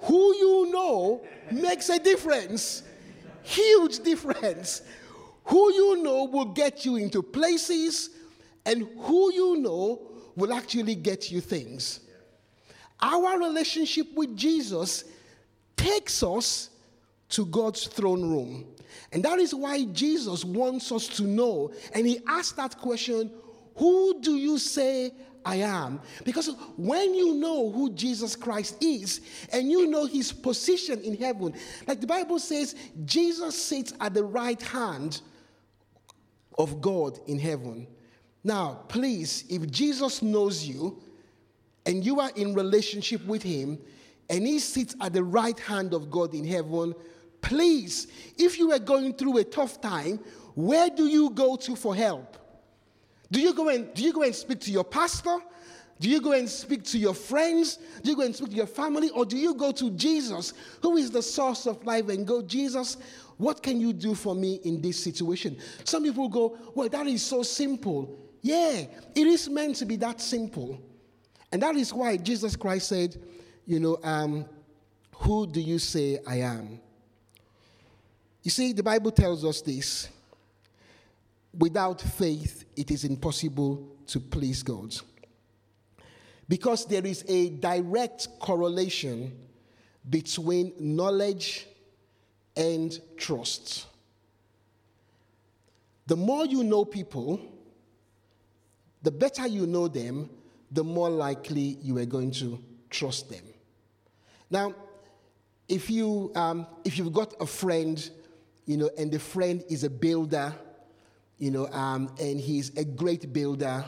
[0.00, 2.82] Who you know makes a difference.
[3.42, 4.82] Huge difference.
[5.44, 8.10] Who you know will get you into places,
[8.66, 10.02] and who you know
[10.36, 12.00] will actually get you things.
[13.00, 15.04] Our relationship with Jesus
[15.76, 16.70] takes us
[17.30, 18.66] to God's throne room.
[19.12, 21.72] And that is why Jesus wants us to know.
[21.94, 23.30] And he asked that question
[23.76, 25.12] Who do you say
[25.48, 26.00] I am.
[26.24, 31.54] Because when you know who Jesus Christ is and you know his position in heaven,
[31.86, 32.74] like the Bible says,
[33.06, 35.22] Jesus sits at the right hand
[36.58, 37.86] of God in heaven.
[38.44, 41.02] Now, please, if Jesus knows you
[41.86, 43.78] and you are in relationship with him
[44.28, 46.94] and he sits at the right hand of God in heaven,
[47.40, 50.20] please, if you are going through a tough time,
[50.54, 52.36] where do you go to for help?
[53.30, 55.38] Do you go and do you go and speak to your pastor?
[56.00, 57.78] Do you go and speak to your friends?
[58.02, 59.10] Do you go and speak to your family?
[59.10, 62.98] Or do you go to Jesus, who is the source of life, and go, Jesus,
[63.36, 65.58] what can you do for me in this situation?
[65.84, 68.18] Some people go, Well, that is so simple.
[68.40, 70.80] Yeah, it is meant to be that simple.
[71.50, 73.20] And that is why Jesus Christ said,
[73.66, 74.44] You know, um,
[75.12, 76.80] who do you say I am?
[78.42, 80.08] You see, the Bible tells us this
[81.56, 84.94] without faith, it is impossible to please God.
[86.48, 89.36] Because there is a direct correlation
[90.08, 91.66] between knowledge
[92.56, 93.86] and trust.
[96.06, 97.40] The more you know people,
[99.02, 100.30] the better you know them,
[100.70, 102.58] the more likely you are going to
[102.90, 103.44] trust them.
[104.50, 104.74] Now,
[105.68, 108.10] if you um, if you've got a friend,
[108.64, 110.54] you know, and the friend is a builder,
[111.38, 113.84] you know, um, and he's a great builder,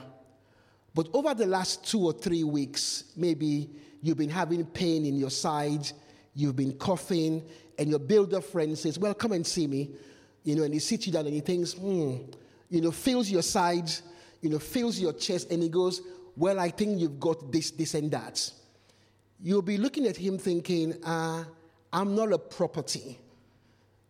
[0.94, 3.70] but over the last two or three weeks, maybe
[4.02, 5.90] you've been having pain in your side,
[6.34, 7.42] you've been coughing,
[7.78, 9.90] and your builder friend says, "Well, come and see me,"
[10.44, 12.16] you know, and he sits you down and he thinks, "Hmm,"
[12.68, 13.90] you know, feels your side,
[14.40, 16.02] you know, feels your chest, and he goes,
[16.36, 18.52] "Well, I think you've got this, this, and that."
[19.42, 21.44] You'll be looking at him thinking, uh,
[21.92, 23.18] I'm not a property.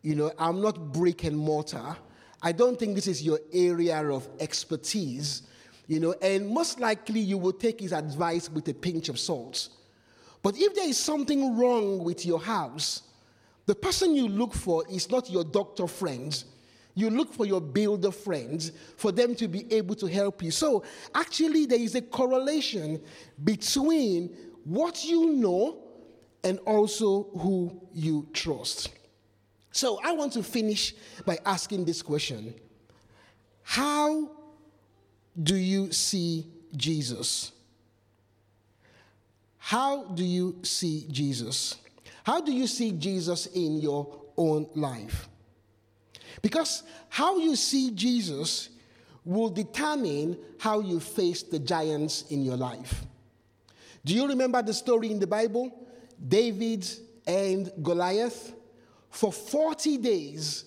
[0.02, 1.96] You know, I'm not brick and mortar.
[2.42, 5.42] I don't think this is your area of expertise.
[5.86, 9.68] You know, and most likely you will take his advice with a pinch of salt.
[10.42, 13.02] But if there is something wrong with your house,
[13.66, 16.42] the person you look for is not your doctor friend.
[16.94, 20.50] You look for your builder friends for them to be able to help you.
[20.50, 23.00] So, actually, there is a correlation
[23.44, 24.28] between
[24.64, 25.78] what you know
[26.42, 28.90] and also who you trust.
[29.72, 32.54] So I want to finish by asking this question
[33.62, 34.30] How
[35.40, 37.52] do you see Jesus?
[39.58, 41.76] How do you see Jesus?
[42.24, 45.28] How do you see Jesus in your own life?
[46.42, 48.70] Because how you see Jesus
[49.24, 53.04] will determine how you face the giants in your life.
[54.04, 55.70] Do you remember the story in the Bible?
[56.26, 56.88] David
[57.26, 58.54] and Goliath.
[59.10, 60.64] For 40 days,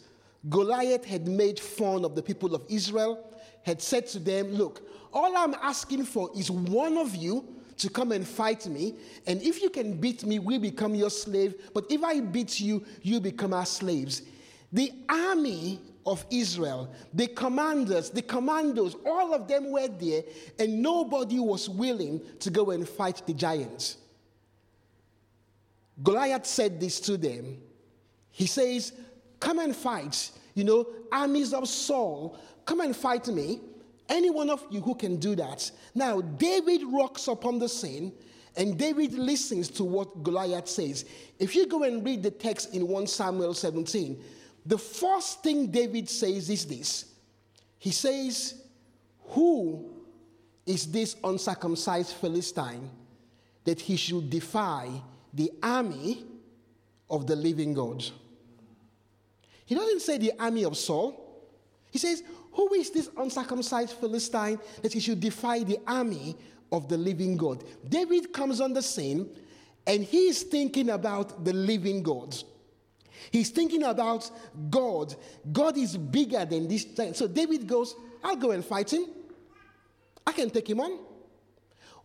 [0.49, 3.29] Goliath had made fun of the people of Israel,
[3.63, 8.11] had said to them, Look, all I'm asking for is one of you to come
[8.11, 8.95] and fight me.
[9.25, 11.55] And if you can beat me, we become your slave.
[11.73, 14.23] But if I beat you, you become our slaves.
[14.71, 20.23] The army of Israel, the commanders, the commandos, all of them were there,
[20.59, 23.97] and nobody was willing to go and fight the giants.
[26.01, 27.57] Goliath said this to them.
[28.33, 28.91] He says,
[29.39, 30.31] Come and fight.
[30.55, 33.61] You know, armies of Saul, come and fight me.
[34.09, 35.71] Any one of you who can do that.
[35.95, 38.11] Now, David rocks upon the scene
[38.55, 41.05] and David listens to what Goliath says.
[41.39, 44.21] If you go and read the text in 1 Samuel 17,
[44.65, 47.05] the first thing David says is this
[47.79, 48.61] He says,
[49.29, 49.89] Who
[50.65, 52.89] is this uncircumcised Philistine
[53.65, 54.89] that he should defy
[55.33, 56.25] the army
[57.09, 58.03] of the living God.
[59.65, 61.19] He doesn't say the army of Saul.
[61.91, 62.23] He says,
[62.53, 66.35] Who is this uncircumcised Philistine that he should defy the army
[66.71, 67.63] of the living God?
[67.87, 69.29] David comes on the scene
[69.85, 72.35] and he's thinking about the living God.
[73.31, 74.29] He's thinking about
[74.69, 75.15] God.
[75.51, 76.83] God is bigger than this.
[76.83, 77.13] Thing.
[77.13, 79.05] So David goes, I'll go and fight him.
[80.25, 80.99] I can take him on.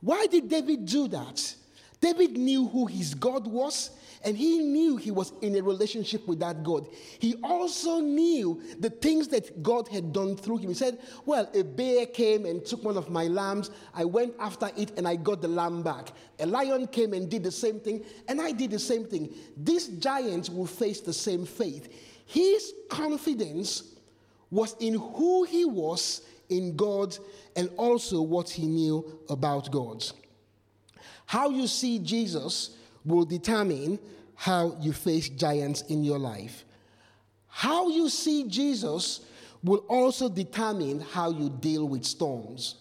[0.01, 1.55] Why did David do that?
[2.01, 3.91] David knew who his God was,
[4.25, 6.89] and he knew he was in a relationship with that God.
[7.19, 10.69] He also knew the things that God had done through him.
[10.69, 13.71] He said, Well, a bear came and took one of my lambs.
[13.95, 16.13] I went after it and I got the lamb back.
[16.41, 19.33] A lion came and did the same thing, and I did the same thing.
[19.57, 21.93] These giants will face the same fate.
[22.27, 23.95] His confidence
[24.51, 27.17] was in who he was in God
[27.57, 30.05] and also what he knew about God.
[31.29, 32.71] How you see Jesus
[33.05, 33.99] will determine
[34.35, 36.65] how you face giants in your life.
[37.49, 39.21] How you see Jesus
[39.63, 42.77] will also determine how you deal with storms.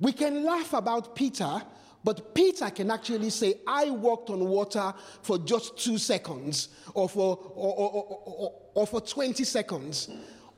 [0.00, 1.62] We can laugh about Peter,
[2.02, 7.38] but Peter can actually say, I walked on water for just two seconds or for,
[7.54, 10.10] or, or, or, or for 20 seconds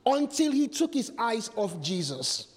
[0.07, 2.47] until he took his eyes off Jesus.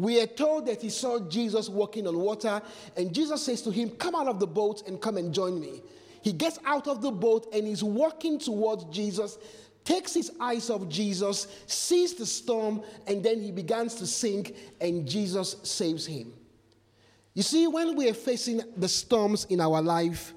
[0.00, 2.62] We are told that he saw Jesus walking on water,
[2.96, 5.82] and Jesus says to him, Come out of the boat and come and join me.
[6.22, 9.36] He gets out of the boat and he's walking towards Jesus,
[9.84, 15.06] takes his eyes off Jesus, sees the storm, and then he begins to sink, and
[15.06, 16.32] Jesus saves him.
[17.34, 20.32] You see, when we are facing the storms in our life,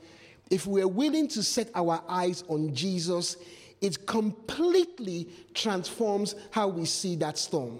[0.52, 3.38] if we're willing to set our eyes on Jesus,
[3.80, 7.80] it completely transforms how we see that storm.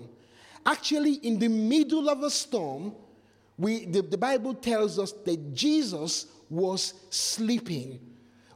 [0.66, 2.94] Actually, in the middle of a storm,
[3.58, 8.00] we, the, the Bible tells us that Jesus was sleeping.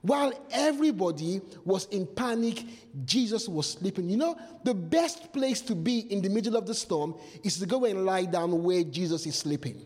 [0.01, 2.63] While everybody was in panic,
[3.03, 4.09] Jesus was sleeping.
[4.09, 7.65] You know, the best place to be in the middle of the storm is to
[7.65, 9.85] go and lie down where Jesus is sleeping.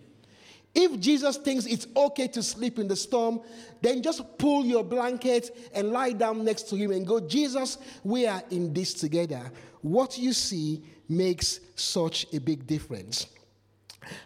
[0.74, 3.42] If Jesus thinks it's okay to sleep in the storm,
[3.82, 8.26] then just pull your blanket and lie down next to him and go, Jesus, we
[8.26, 9.52] are in this together.
[9.82, 13.28] What you see makes such a big difference.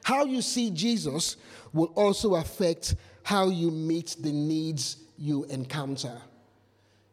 [0.03, 1.37] How you see Jesus
[1.73, 6.21] will also affect how you meet the needs you encounter.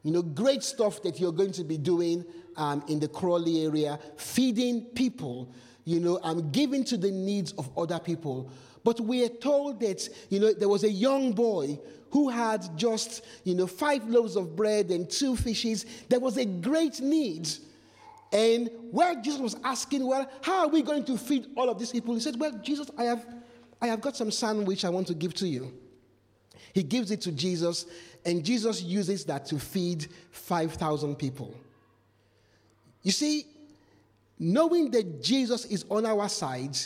[0.03, 2.25] You know, great stuff that you're going to be doing
[2.57, 5.53] um, in the Crawley area, feeding people,
[5.85, 8.51] you know, um, giving to the needs of other people.
[8.85, 11.79] But we are told that, you know, there was a young boy
[12.11, 15.87] who had just, you know, five loaves of bread and two fishes.
[16.09, 17.49] There was a great need.
[18.33, 21.91] And where Jesus was asking, well, how are we going to feed all of these
[21.91, 22.15] people?
[22.15, 23.27] He said, well, Jesus, I have,
[23.81, 25.73] I have got some sandwich I want to give to you.
[26.73, 27.87] He gives it to Jesus,
[28.25, 31.55] and Jesus uses that to feed 5,000 people.
[33.03, 33.47] You see,
[34.39, 36.79] knowing that Jesus is on our side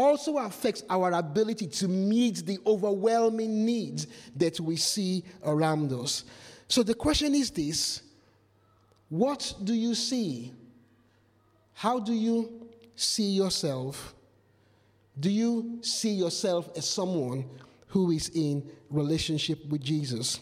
[0.00, 6.24] also affects our ability to meet the overwhelming needs that we see around us.
[6.68, 8.02] So the question is this
[9.08, 10.52] What do you see?
[11.74, 14.14] How do you see yourself?
[15.18, 17.44] Do you see yourself as someone
[17.88, 20.40] who is in relationship with Jesus?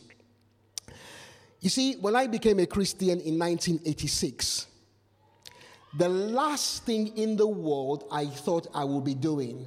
[1.61, 4.67] You see, when I became a Christian in 1986,
[5.99, 9.67] the last thing in the world I thought I would be doing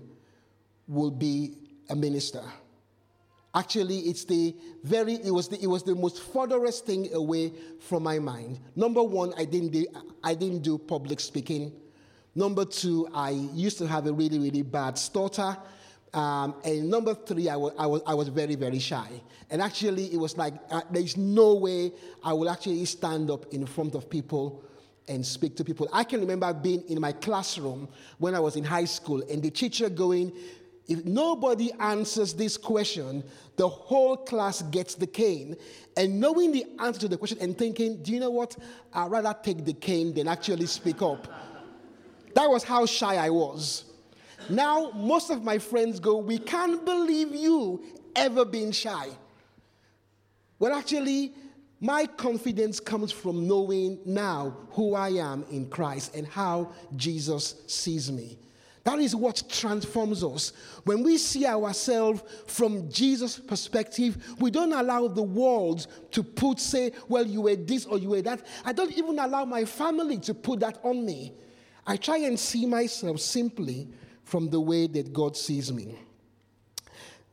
[0.88, 1.56] would be
[1.90, 2.42] a minister.
[3.54, 7.52] Actually, it's the very it was the, it was the most furthest thing away
[7.82, 8.62] from my mind.
[8.78, 9.86] Number one, I didn't do,
[10.24, 11.74] I didn't do public speaking.
[12.34, 15.58] Number two, I used to have a really really bad stutter.
[16.14, 19.08] Um, and number three, I was, I, was, I was very, very shy.
[19.50, 21.92] And actually, it was like uh, there's no way
[22.24, 24.64] I will actually stand up in front of people
[25.12, 25.90] and speak to people.
[25.92, 27.88] I can remember being in my classroom
[28.18, 30.32] when I was in high school and the teacher going,
[30.88, 33.24] if nobody answers this question,
[33.58, 35.56] the whole class gets the cane.
[35.96, 38.58] And knowing the answer to the question and thinking, do you know what?
[38.94, 41.28] I'd rather take the cane than actually speak up.
[42.34, 43.86] That was how shy I was.
[44.50, 47.84] Now, most of my friends go, We can't believe you
[48.16, 49.10] ever being shy.
[50.60, 51.34] Well, actually,
[51.82, 58.12] my confidence comes from knowing now who I am in Christ and how Jesus sees
[58.12, 58.38] me.
[58.84, 60.54] That is what transforms us.
[60.86, 66.92] When we see ourselves from Jesus' perspective, we don't allow the world to put, say,
[67.08, 68.46] well, you were this or you were that.
[68.64, 71.34] I don't even allow my family to put that on me.
[71.86, 73.88] I try and see myself simply
[74.24, 75.98] from the way that God sees me.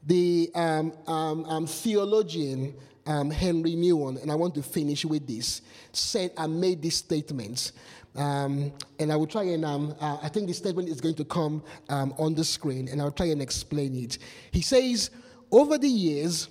[0.06, 2.74] The um, um, um, theologian
[3.08, 7.72] um, Henry Nouwen, and I want to finish with this, said and made this statement.
[8.14, 11.24] Um, and I will try and, um, uh, I think the statement is going to
[11.24, 14.18] come um, on the screen, and I'll try and explain it.
[14.50, 15.10] He says,
[15.50, 16.48] Over the years,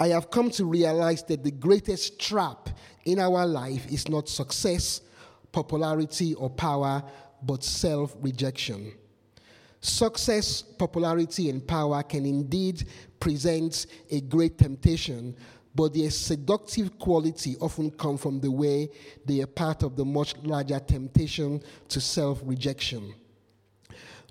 [0.00, 2.70] I have come to realize that the greatest trap
[3.04, 5.02] in our life is not success,
[5.52, 7.02] popularity, or power,
[7.42, 8.92] but self rejection.
[9.80, 12.84] Success, popularity, and power can indeed
[13.20, 15.36] present a great temptation,
[15.74, 18.88] but their seductive quality often come from the way
[19.24, 23.14] they are part of the much larger temptation to self rejection.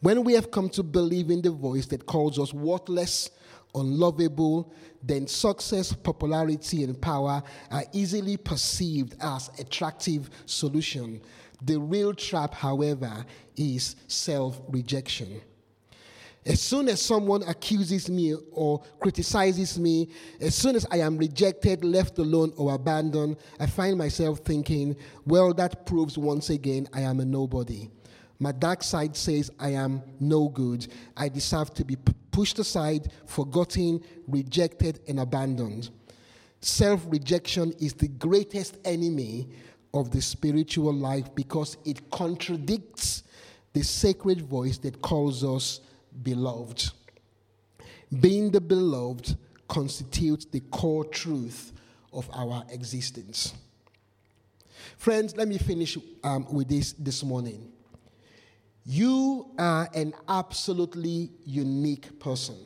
[0.01, 3.31] When we have come to believe in the voice that calls us worthless,
[3.73, 4.71] unlovable,
[5.01, 7.41] then success, popularity, and power
[7.71, 11.21] are easily perceived as attractive solution.
[11.61, 13.25] The real trap, however,
[13.57, 15.41] is self rejection.
[16.45, 20.07] As soon as someone accuses me or criticizes me,
[20.39, 24.95] as soon as I am rejected, left alone, or abandoned, I find myself thinking,
[25.25, 27.89] well, that proves once again I am a nobody.
[28.39, 30.87] My dark side says I am no good.
[31.17, 31.97] I deserve to be
[32.31, 35.89] pushed aside, forgotten, rejected, and abandoned.
[36.61, 39.49] Self rejection is the greatest enemy
[39.93, 43.23] of the spiritual life because it contradicts
[43.77, 45.81] the sacred voice that calls us
[46.23, 46.89] beloved.
[48.19, 51.73] Being the beloved constitutes the core truth
[52.11, 53.53] of our existence.
[54.97, 57.71] Friends, let me finish um, with this this morning.
[58.83, 62.57] You are an absolutely unique person.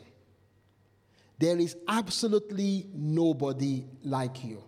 [1.40, 4.64] There is absolutely nobody like you.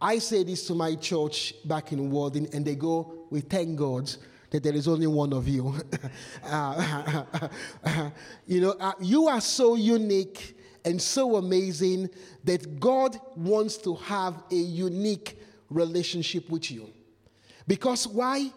[0.00, 4.10] I say this to my church back in Walden, and they go, We thank God
[4.50, 5.74] that there is only one of you.
[6.44, 7.22] uh,
[8.46, 12.08] you know, uh, you are so unique and so amazing
[12.44, 15.38] that God wants to have a unique
[15.70, 16.90] relationship with you.
[17.66, 18.50] Because why?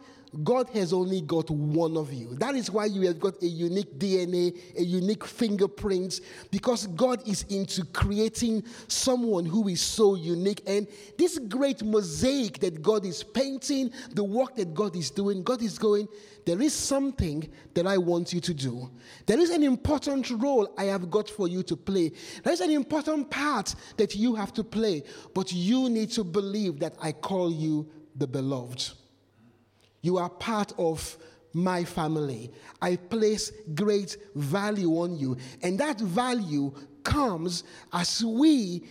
[0.43, 2.35] God has only got one of you.
[2.35, 6.21] That is why you have got a unique DNA, a unique fingerprint,
[6.51, 10.61] because God is into creating someone who is so unique.
[10.65, 15.61] And this great mosaic that God is painting, the work that God is doing, God
[15.61, 16.07] is going,
[16.45, 18.89] there is something that I want you to do.
[19.25, 22.13] There is an important role I have got for you to play.
[22.43, 25.03] There is an important part that you have to play.
[25.33, 28.91] But you need to believe that I call you the beloved.
[30.01, 31.17] You are part of
[31.53, 32.51] my family.
[32.81, 35.37] I place great value on you.
[35.61, 36.73] And that value
[37.03, 38.85] comes as we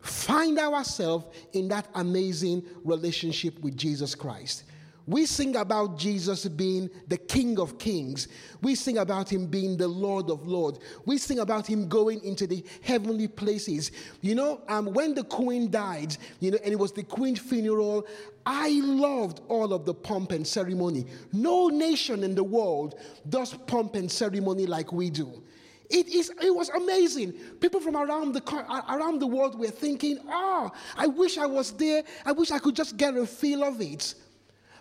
[0.00, 4.64] find ourselves in that amazing relationship with Jesus Christ.
[5.06, 8.28] We sing about Jesus being the King of Kings.
[8.62, 10.78] We sing about him being the Lord of Lords.
[11.04, 13.92] We sing about him going into the heavenly places.
[14.22, 18.06] You know, um, when the queen died, you know, and it was the queen's funeral,
[18.46, 21.06] I loved all of the pomp and ceremony.
[21.32, 22.98] No nation in the world
[23.28, 25.42] does pomp and ceremony like we do.
[25.90, 27.32] It, is, it was amazing.
[27.60, 28.42] People from around the,
[28.88, 32.04] around the world were thinking, oh, I wish I was there.
[32.24, 34.14] I wish I could just get a feel of it.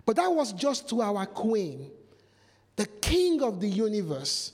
[0.06, 1.90] But that was just to our queen,
[2.76, 4.54] the king of the universe.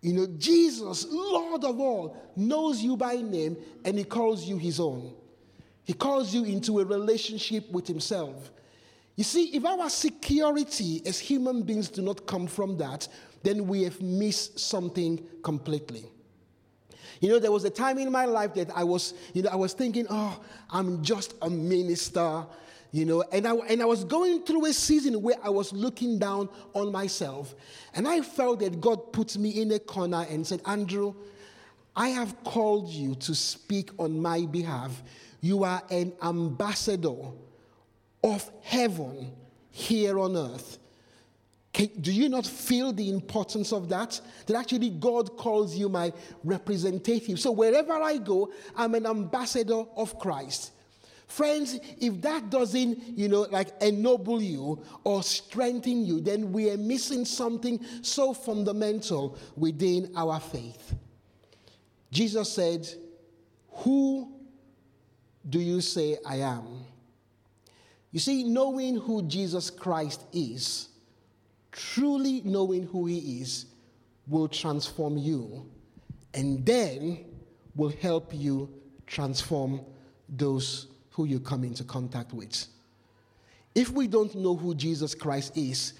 [0.00, 4.78] You know, Jesus, Lord of all, knows you by name and he calls you his
[4.78, 5.14] own.
[5.82, 8.50] He calls you into a relationship with himself.
[9.16, 13.08] You see, if our security as human beings do not come from that,
[13.42, 16.04] then we have missed something completely.
[17.20, 19.56] You know, there was a time in my life that I was, you know, I
[19.56, 20.38] was thinking, oh,
[20.70, 22.44] I'm just a minister
[22.92, 26.18] you know and I, and I was going through a season where i was looking
[26.18, 27.54] down on myself
[27.94, 31.14] and i felt that god put me in a corner and said andrew
[31.94, 35.02] i have called you to speak on my behalf
[35.40, 37.14] you are an ambassador
[38.22, 39.32] of heaven
[39.70, 40.78] here on earth
[41.76, 44.18] Can, do you not feel the importance of that?
[44.46, 46.10] That actually God calls you my
[46.42, 47.38] representative.
[47.38, 50.72] So wherever I go, I'm an ambassador of Christ.
[51.26, 56.76] Friends, if that doesn't, you know, like ennoble you or strengthen you, then we are
[56.76, 60.94] missing something so fundamental within our faith.
[62.10, 62.88] Jesus said,
[63.68, 64.32] Who
[65.48, 66.84] do you say I am?
[68.12, 70.88] You see, knowing who Jesus Christ is,
[71.72, 73.66] truly knowing who he is,
[74.28, 75.68] will transform you
[76.34, 77.24] and then
[77.74, 78.70] will help you
[79.06, 79.80] transform
[80.28, 82.66] those who you come into contact with.
[83.74, 85.94] If we don't know who Jesus Christ is,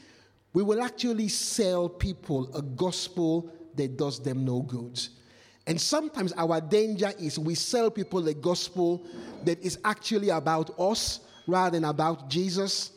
[0.52, 5.00] we will actually sell people a gospel that does them no good.
[5.66, 9.06] And sometimes our danger is we sell people a gospel
[9.44, 12.92] that is actually about us rather than about Jesus.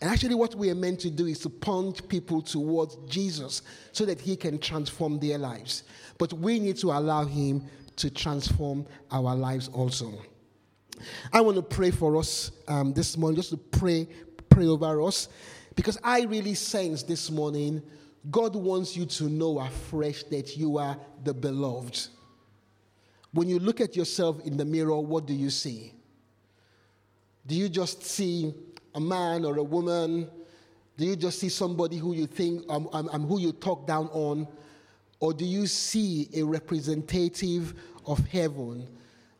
[0.00, 4.04] And actually, what we are meant to do is to point people towards Jesus so
[4.04, 5.82] that he can transform their lives.
[6.16, 7.64] But we need to allow him
[7.96, 10.12] to transform our lives also.
[11.32, 14.08] I want to pray for us um, this morning, just to pray,
[14.48, 15.28] pray over us,
[15.74, 17.82] because I really sense this morning
[18.30, 22.08] God wants you to know afresh that you are the beloved.
[23.32, 25.92] When you look at yourself in the mirror, what do you see?
[27.46, 28.52] Do you just see
[28.94, 30.28] a man or a woman?
[30.96, 34.08] Do you just see somebody who you think, um, um, um who you talk down
[34.08, 34.48] on?
[35.20, 37.74] Or do you see a representative
[38.06, 38.88] of heaven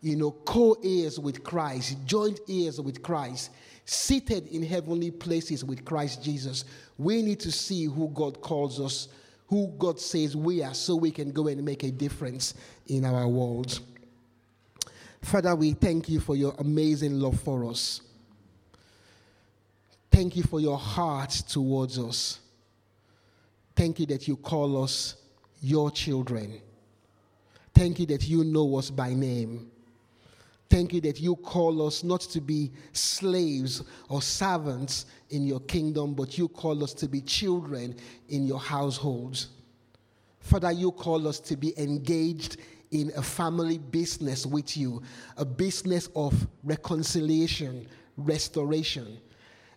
[0.01, 3.51] you know, co heirs with Christ, joint heirs with Christ,
[3.85, 6.65] seated in heavenly places with Christ Jesus.
[6.99, 9.09] We need to see who God calls us,
[9.49, 12.55] who God says we are, so we can go and make a difference
[12.87, 13.81] in our world.
[15.23, 18.01] Father, we thank you for your amazing love for us.
[20.11, 22.41] Thank you for your heart towards us.
[23.75, 25.17] Thank you that you call us
[25.61, 26.61] your children.
[27.75, 29.71] Thank you that you know us by name.
[30.69, 36.15] Thank you that you call us not to be slaves or servants in your kingdom,
[36.15, 37.95] but you call us to be children
[38.29, 39.49] in your households.
[40.41, 42.59] Father, you call us to be engaged
[42.91, 45.03] in a family business with you,
[45.37, 47.87] a business of reconciliation,
[48.17, 49.19] restoration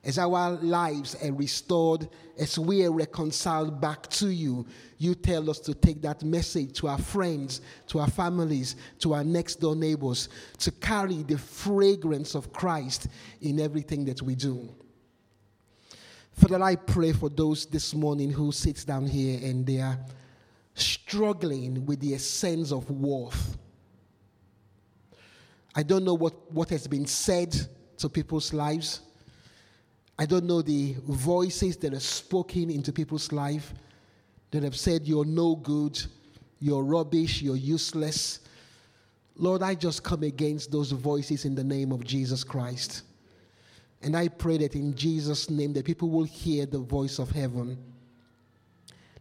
[0.04, 4.66] as our lives are restored, as we are reconciled back to you,
[4.98, 9.24] you tell us to take that message to our friends, to our families, to our
[9.24, 13.08] next door neighbors, to carry the fragrance of Christ
[13.42, 14.70] in everything that we do.
[16.32, 20.00] Father, I pray for those this morning who sits down here and they are
[20.76, 23.58] struggling with the sense of worth.
[25.76, 27.54] I don't know what, what has been said
[27.98, 29.02] to people's lives.
[30.20, 33.74] I don't know the voices that are spoken into people's life
[34.52, 35.98] that have said you're no good,
[36.60, 38.42] you're rubbish, you're useless.
[39.38, 43.04] Lord, I just come against those voices in the name of Jesus Christ.
[44.02, 47.78] And I pray that in Jesus' name that people will hear the voice of heaven.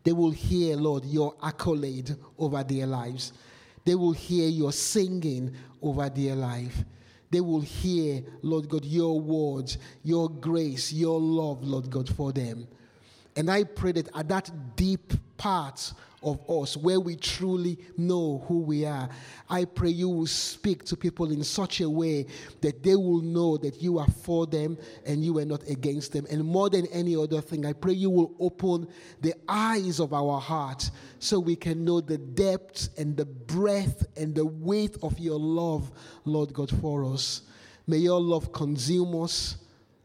[0.03, 3.35] They will hear, Lord, your accolade over their lives.
[3.85, 6.85] They will hear your singing over their life.
[7.31, 12.67] They will hear, Lord God, your words, your grace, your love, Lord God, for them.
[13.37, 15.93] And I pray that at that deep part
[16.23, 19.09] of us where we truly know who we are,
[19.49, 22.27] I pray you will speak to people in such a way
[22.61, 26.27] that they will know that you are for them and you are not against them.
[26.31, 28.89] And more than any other thing, I pray you will open
[29.21, 34.35] the eyes of our heart so we can know the depth and the breadth and
[34.35, 35.91] the weight of your love,
[36.25, 37.43] Lord God, for us.
[37.87, 39.57] May your love consume us,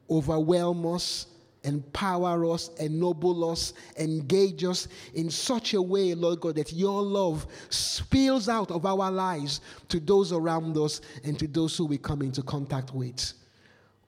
[0.10, 1.28] overwhelm us
[1.64, 7.48] empower us, ennoble us, engage us in such a way, Lord God, that your love
[7.70, 12.22] spills out of our lives to those around us and to those who we come
[12.22, 13.34] into contact with.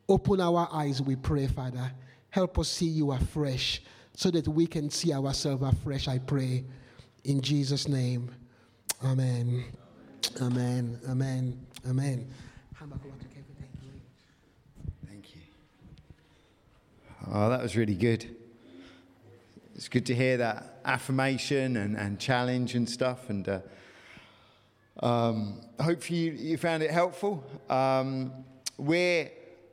[0.07, 1.91] Open our eyes, we pray, Father.
[2.29, 3.81] Help us see you afresh
[4.13, 6.63] so that we can see ourselves afresh, I pray.
[7.23, 8.29] In Jesus' name.
[9.03, 9.65] Amen.
[10.41, 10.99] Amen.
[11.07, 11.65] Amen.
[11.87, 12.27] Amen.
[17.31, 18.35] Oh, that was really good.
[19.73, 23.31] It's good to hear that affirmation and, and challenge and stuff.
[23.31, 23.59] And uh,
[25.01, 27.43] um, hopefully you, you, found it helpful.
[27.67, 28.31] Um,
[28.77, 29.31] we're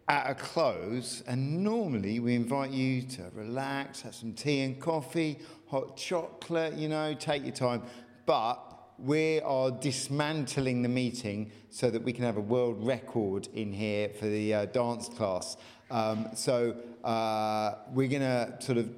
[0.08, 5.38] at a close, and normally we invite you to relax, have some tea and coffee,
[5.68, 7.82] hot chocolate, you know, take your time.
[8.24, 8.60] But
[8.98, 14.08] we are dismantling the meeting so that we can have a world record in here
[14.08, 15.58] for the uh, dance class.
[15.92, 16.74] Um, so
[17.04, 18.88] uh, we're going to sort of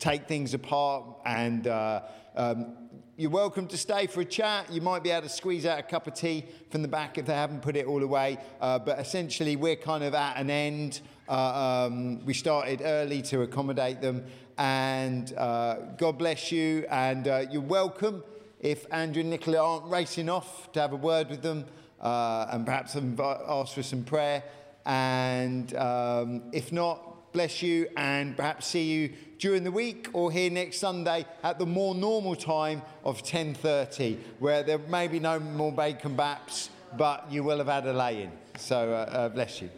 [0.00, 2.00] take things apart and uh,
[2.34, 2.74] um,
[3.16, 4.72] you're welcome to stay for a chat.
[4.72, 7.26] You might be able to squeeze out a cup of tea from the back if
[7.26, 8.38] they haven't put it all away.
[8.60, 11.00] Uh, but essentially, we're kind of at an end.
[11.28, 14.24] Uh, um, we started early to accommodate them.
[14.58, 16.84] And uh, God bless you.
[16.90, 18.24] And uh, you're welcome
[18.58, 21.66] if Andrew and Nicola aren't racing off to have a word with them
[22.00, 24.42] uh, and perhaps ask for some prayer.
[24.86, 30.50] And um, if not, bless you and perhaps see you during the week or here
[30.50, 35.72] next Sunday at the more normal time of 10.30 where there may be no more
[35.72, 38.30] bacon baps, but you will have had a lay-in.
[38.56, 39.68] So uh, uh, bless you.